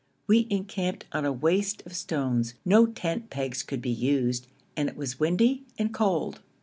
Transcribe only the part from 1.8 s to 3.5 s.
of stones; no tent